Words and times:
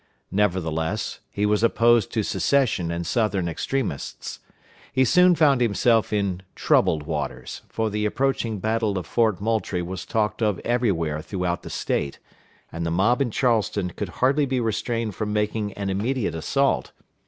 Nevertheless, 0.31 1.19
he 1.29 1.45
was 1.45 1.61
opposed 1.61 2.11
to 2.13 2.23
secession 2.23 2.89
and 2.89 3.05
Southern 3.05 3.47
extremists. 3.47 4.39
He 4.91 5.05
soon 5.05 5.35
found 5.35 5.61
himself 5.61 6.11
in 6.11 6.41
troubled 6.55 7.03
waters, 7.03 7.61
for 7.69 7.91
the 7.91 8.07
approaching 8.07 8.57
battle 8.57 8.97
of 8.97 9.05
Fort 9.05 9.39
Moultrie 9.39 9.83
was 9.83 10.03
talked 10.07 10.41
of 10.41 10.57
everywhere 10.65 11.21
throughout 11.21 11.61
the 11.61 11.69
State, 11.69 12.17
and 12.71 12.83
the 12.83 12.89
mob 12.89 13.21
in 13.21 13.29
Charleston 13.29 13.91
could 13.91 14.09
hardly 14.09 14.47
be 14.47 14.59
restrained 14.59 15.13
from 15.13 15.33
making 15.33 15.71
an 15.73 15.91
immediate 15.91 16.33
assault. 16.33 16.93